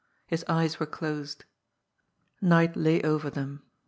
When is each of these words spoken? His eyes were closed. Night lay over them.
His 0.25 0.43
eyes 0.49 0.79
were 0.79 0.87
closed. 0.87 1.45
Night 2.41 2.75
lay 2.75 3.03
over 3.03 3.29
them. 3.29 3.61